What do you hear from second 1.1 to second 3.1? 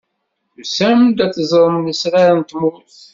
ad teẓrem lesrar n tmurt.